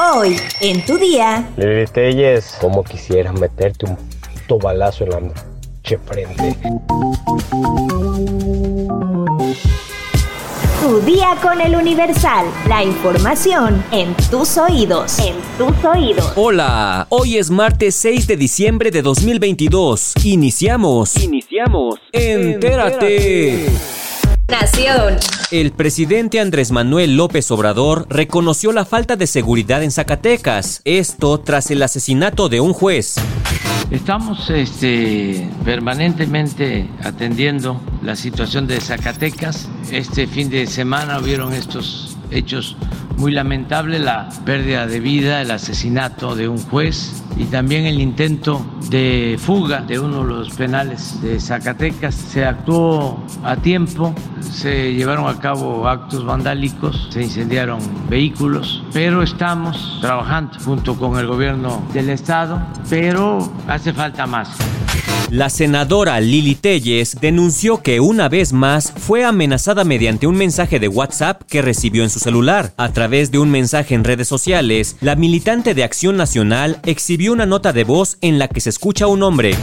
[0.00, 1.48] Hoy, en tu día.
[1.56, 5.20] Lili Telles, como quisieras meterte un puto balazo en la
[5.82, 6.56] che frente.
[10.80, 12.46] Tu día con el Universal.
[12.68, 15.18] La información en tus oídos.
[15.18, 16.32] En tus oídos.
[16.36, 20.12] Hola, hoy es martes 6 de diciembre de 2022.
[20.22, 21.16] Iniciamos.
[21.16, 21.98] Iniciamos.
[22.12, 23.66] Entérate.
[24.48, 25.16] Nación.
[25.50, 31.70] El presidente Andrés Manuel López Obrador reconoció la falta de seguridad en Zacatecas, esto tras
[31.70, 33.16] el asesinato de un juez.
[33.90, 39.68] Estamos este, permanentemente atendiendo la situación de Zacatecas.
[39.90, 42.76] Este fin de semana hubieron estos hechos
[43.18, 48.64] muy lamentables, la pérdida de vida, el asesinato de un juez y también el intento
[48.88, 52.14] de fuga de uno de los penales de Zacatecas.
[52.14, 59.98] Se actuó a tiempo, se llevaron a cabo actos vandálicos, se incendiaron vehículos, pero estamos
[60.00, 64.56] trabajando junto con el gobierno del estado, pero hace falta más.
[65.30, 70.88] La senadora Lili Telles denunció que una vez más fue amenazada mediante un mensaje de
[70.88, 72.72] WhatsApp que recibió en su celular.
[72.78, 77.44] A través de un mensaje en redes sociales, la militante de Acción Nacional exhibió una
[77.44, 79.54] nota de voz en la que se escucha un hombre.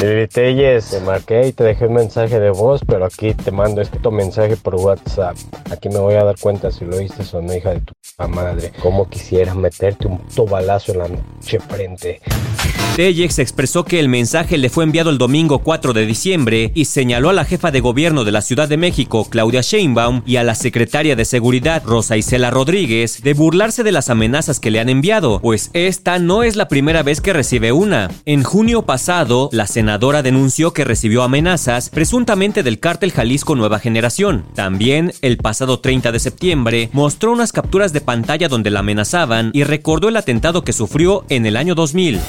[0.00, 3.82] Lili Telles, te marqué y te dejé un mensaje de voz, pero aquí te mando
[3.82, 5.36] este mensaje por WhatsApp.
[5.70, 7.92] Aquí me voy a dar cuenta si lo oíste o no, hija de tu
[8.28, 8.72] madre.
[8.80, 12.22] Como quisieras meterte un puto balazo en la noche frente.
[12.96, 17.30] Telles expresó que el mensaje le fue enviado el domingo 4 de diciembre y señaló
[17.30, 20.54] a la jefa de gobierno de la Ciudad de México, Claudia Sheinbaum, y a la
[20.54, 25.40] secretaria de Seguridad, Rosa Isela Rodríguez, de burlarse de las amenazas que le han enviado,
[25.40, 28.10] pues esta no es la primera vez que recibe una.
[28.24, 34.44] En junio pasado, la senadora denunció que recibió amenazas presuntamente del cártel Jalisco Nueva Generación.
[34.54, 39.64] También, el pasado 30 de septiembre, mostró unas capturas de pantalla donde la amenazaban y
[39.64, 42.20] recordó el atentado que sufrió en el año 2000.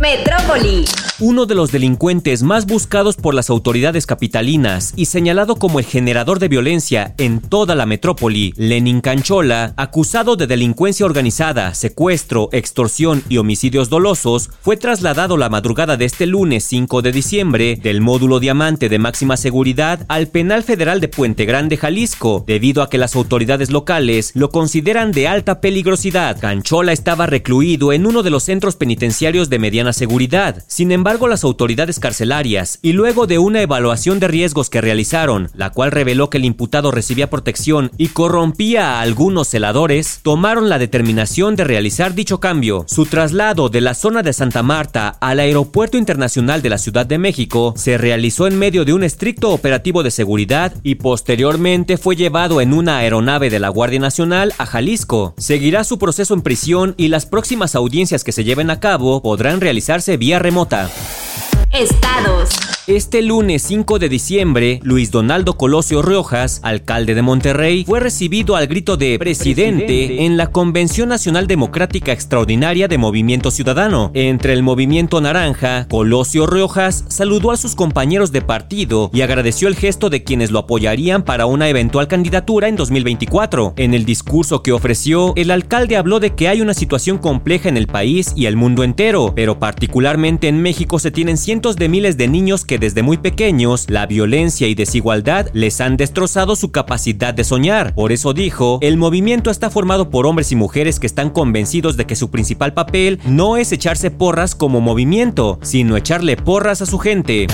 [0.00, 0.84] Metrópoli.
[1.22, 6.38] Uno de los delincuentes más buscados por las autoridades capitalinas y señalado como el generador
[6.38, 13.36] de violencia en toda la metrópoli, Lenin Canchola, acusado de delincuencia organizada, secuestro, extorsión y
[13.36, 18.88] homicidios dolosos, fue trasladado la madrugada de este lunes 5 de diciembre del módulo diamante
[18.88, 23.68] de máxima seguridad al penal federal de Puente Grande, Jalisco, debido a que las autoridades
[23.68, 26.40] locales lo consideran de alta peligrosidad.
[26.40, 30.64] Canchola estaba recluido en uno de los centros penitenciarios de mediana seguridad.
[30.66, 35.70] Sin embargo, las autoridades carcelarias, y luego de una evaluación de riesgos que realizaron, la
[35.70, 41.56] cual reveló que el imputado recibía protección y corrompía a algunos celadores, tomaron la determinación
[41.56, 42.84] de realizar dicho cambio.
[42.88, 47.18] Su traslado de la zona de Santa Marta al Aeropuerto Internacional de la Ciudad de
[47.18, 52.60] México se realizó en medio de un estricto operativo de seguridad y posteriormente fue llevado
[52.60, 55.34] en una aeronave de la Guardia Nacional a Jalisco.
[55.38, 59.60] Seguirá su proceso en prisión y las próximas audiencias que se lleven a cabo podrán
[59.60, 60.90] realizarse vía remota.
[61.00, 61.59] Yeah.
[61.72, 62.50] Estados.
[62.88, 68.66] Este lunes 5 de diciembre, Luis Donaldo Colosio Riojas, alcalde de Monterrey, fue recibido al
[68.66, 74.10] grito de presidente en la Convención Nacional Democrática Extraordinaria de Movimiento Ciudadano.
[74.14, 79.76] Entre el Movimiento Naranja, Colosio Riojas saludó a sus compañeros de partido y agradeció el
[79.76, 83.74] gesto de quienes lo apoyarían para una eventual candidatura en 2024.
[83.76, 87.76] En el discurso que ofreció, el alcalde habló de que hay una situación compleja en
[87.76, 92.16] el país y el mundo entero, pero particularmente en México se tienen cientos de miles
[92.16, 97.34] de niños que desde muy pequeños la violencia y desigualdad les han destrozado su capacidad
[97.34, 97.94] de soñar.
[97.94, 102.06] Por eso dijo, el movimiento está formado por hombres y mujeres que están convencidos de
[102.06, 106.98] que su principal papel no es echarse porras como movimiento, sino echarle porras a su
[106.98, 107.46] gente.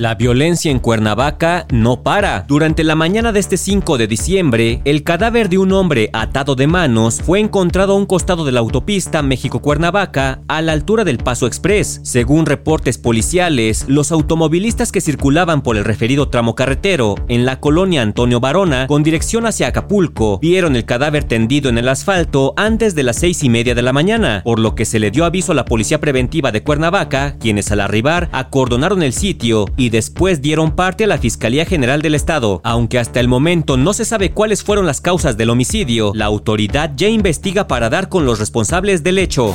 [0.00, 2.44] La violencia en Cuernavaca no para.
[2.48, 6.66] Durante la mañana de este 5 de diciembre, el cadáver de un hombre atado de
[6.66, 11.46] manos fue encontrado a un costado de la autopista México-Cuernavaca, a la altura del Paso
[11.46, 12.00] Express.
[12.02, 18.02] Según reportes policiales, los automovilistas que circulaban por el referido tramo carretero en la colonia
[18.02, 23.04] Antonio Barona, con dirección hacia Acapulco, vieron el cadáver tendido en el asfalto antes de
[23.04, 25.54] las seis y media de la mañana, por lo que se le dio aviso a
[25.54, 31.04] la Policía Preventiva de Cuernavaca, quienes al arribar acordonaron el sitio y después dieron parte
[31.04, 32.60] a la Fiscalía General del Estado.
[32.64, 36.92] Aunque hasta el momento no se sabe cuáles fueron las causas del homicidio, la autoridad
[36.96, 39.54] ya investiga para dar con los responsables del hecho.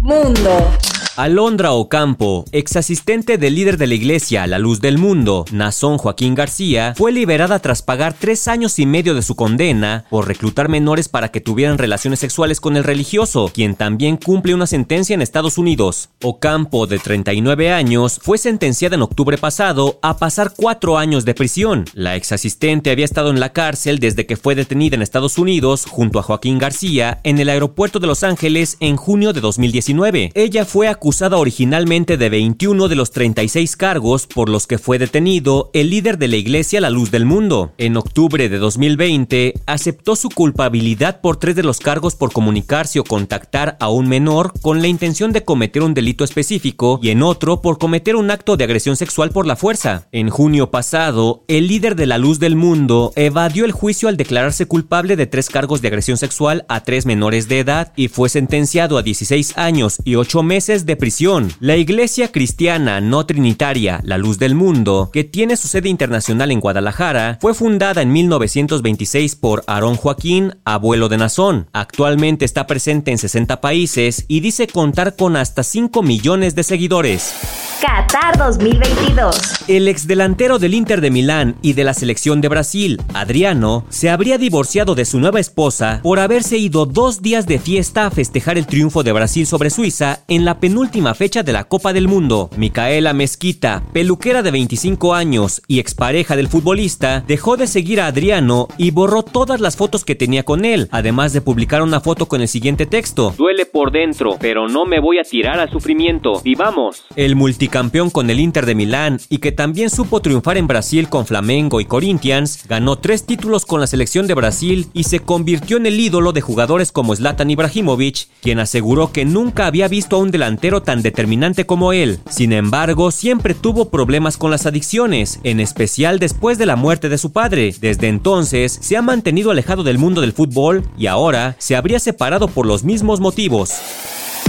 [0.00, 0.70] Mundo.
[1.16, 6.34] Alondra Ocampo, ex asistente del líder de la iglesia La Luz del Mundo, Nazón Joaquín
[6.34, 11.08] García, fue liberada tras pagar tres años y medio de su condena por reclutar menores
[11.08, 15.56] para que tuvieran relaciones sexuales con el religioso, quien también cumple una sentencia en Estados
[15.56, 16.10] Unidos.
[16.22, 21.86] Ocampo, de 39 años, fue sentenciada en octubre pasado a pasar cuatro años de prisión.
[21.94, 25.86] La ex asistente había estado en la cárcel desde que fue detenida en Estados Unidos
[25.88, 30.32] junto a Joaquín García en el aeropuerto de Los Ángeles en junio de 2019.
[30.34, 34.98] Ella fue acusada acusada originalmente de 21 de los 36 cargos por los que fue
[34.98, 37.72] detenido el líder de la Iglesia La Luz del Mundo.
[37.78, 43.04] En octubre de 2020, aceptó su culpabilidad por tres de los cargos por comunicarse o
[43.04, 47.62] contactar a un menor con la intención de cometer un delito específico y en otro
[47.62, 50.08] por cometer un acto de agresión sexual por la fuerza.
[50.10, 54.66] En junio pasado, el líder de La Luz del Mundo evadió el juicio al declararse
[54.66, 58.98] culpable de tres cargos de agresión sexual a tres menores de edad y fue sentenciado
[58.98, 61.52] a 16 años y 8 meses de prisión.
[61.60, 66.60] La Iglesia Cristiana No Trinitaria, La Luz del Mundo, que tiene su sede internacional en
[66.60, 71.68] Guadalajara, fue fundada en 1926 por Aarón Joaquín, abuelo de Nazón.
[71.72, 77.65] Actualmente está presente en 60 países y dice contar con hasta 5 millones de seguidores.
[77.80, 79.68] Qatar 2022.
[79.68, 84.38] El exdelantero del Inter de Milán y de la selección de Brasil, Adriano, se habría
[84.38, 88.66] divorciado de su nueva esposa por haberse ido dos días de fiesta a festejar el
[88.66, 92.48] triunfo de Brasil sobre Suiza en la penúltima fecha de la Copa del Mundo.
[92.56, 98.68] Micaela Mezquita, peluquera de 25 años y expareja del futbolista, dejó de seguir a Adriano
[98.78, 102.40] y borró todas las fotos que tenía con él, además de publicar una foto con
[102.40, 103.34] el siguiente texto.
[103.36, 106.40] Duele por dentro, pero no me voy a tirar al sufrimiento.
[106.42, 107.04] ¡Vivamos!
[107.16, 111.26] El multicampeón con el Inter de Milán y que también supo triunfar en Brasil con
[111.26, 115.86] Flamengo y Corinthians, ganó tres títulos con la selección de Brasil y se convirtió en
[115.86, 120.30] el ídolo de jugadores como Zlatan Ibrahimovic, quien aseguró que nunca había visto a un
[120.30, 122.20] delantero tan determinante como él.
[122.30, 127.18] Sin embargo, siempre tuvo problemas con las adicciones, en especial después de la muerte de
[127.18, 127.74] su padre.
[127.80, 132.46] Desde entonces, se ha mantenido alejado del mundo del fútbol y ahora se habría separado
[132.46, 133.72] por los mismos motivos.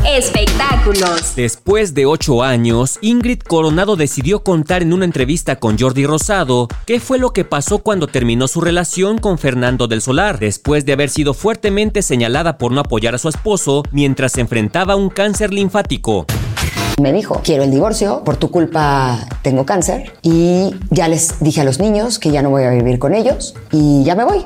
[0.05, 1.35] Espectáculos.
[1.35, 6.99] Después de ocho años, Ingrid Coronado decidió contar en una entrevista con Jordi Rosado qué
[6.99, 11.09] fue lo que pasó cuando terminó su relación con Fernando del Solar, después de haber
[11.09, 16.25] sido fuertemente señalada por no apoyar a su esposo mientras enfrentaba un cáncer linfático.
[16.99, 21.63] Me dijo, quiero el divorcio, por tu culpa tengo cáncer y ya les dije a
[21.63, 24.43] los niños que ya no voy a vivir con ellos y ya me voy.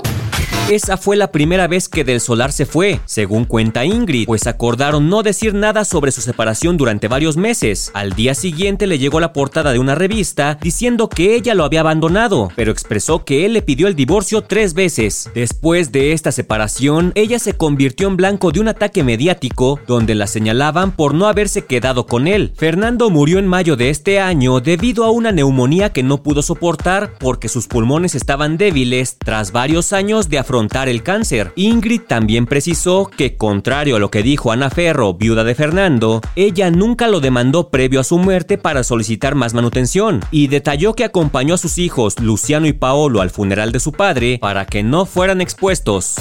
[0.72, 5.10] Esa fue la primera vez que Del Solar se fue, según cuenta Ingrid, pues acordaron
[5.10, 7.92] no decir nada sobre su separación durante varios meses.
[7.94, 11.82] Al día siguiente le llegó la portada de una revista diciendo que ella lo había
[11.82, 15.30] abandonado, pero expresó que él le pidió el divorcio tres veces.
[15.36, 20.28] Después de esta separación, ella se convirtió en blanco de un ataque mediático donde la
[20.28, 22.41] señalaban por no haberse quedado con él.
[22.50, 27.14] Fernando murió en mayo de este año debido a una neumonía que no pudo soportar
[27.20, 31.54] porque sus pulmones estaban débiles tras varios años de afrontar el cáncer.
[31.56, 36.72] Ingrid también precisó que, contrario a lo que dijo Ana Ferro, viuda de Fernando, ella
[36.72, 41.56] nunca lo demandó previo a su muerte para solicitar más manutención y detalló que acompañó
[41.56, 45.42] a sus hijos Luciano y Paolo al funeral de su padre para que no fueran
[45.42, 46.16] expuestos.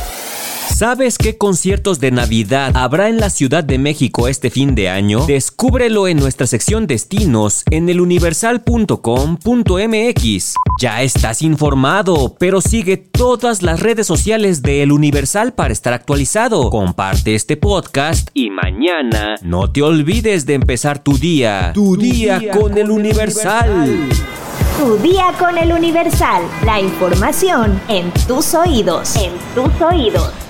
[0.75, 5.27] ¿Sabes qué conciertos de Navidad habrá en la Ciudad de México este fin de año?
[5.27, 10.55] Descúbrelo en nuestra sección Destinos en eluniversal.com.mx.
[10.81, 16.71] Ya estás informado, pero sigue todas las redes sociales de El Universal para estar actualizado.
[16.71, 21.73] Comparte este podcast y mañana no te olvides de empezar tu día.
[21.75, 24.09] Tu, día, con, El Universal.
[24.79, 26.43] Tu día con el Universal.
[26.65, 29.17] La información en tus oídos.
[29.17, 30.50] En tus oídos.